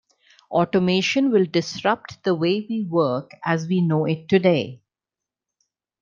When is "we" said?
2.67-2.87, 3.67-3.81